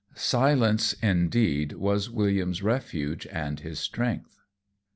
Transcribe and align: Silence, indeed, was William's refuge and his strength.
Silence, 0.15 0.93
indeed, 1.03 1.73
was 1.73 2.09
William's 2.09 2.63
refuge 2.63 3.27
and 3.27 3.59
his 3.59 3.77
strength. 3.79 4.39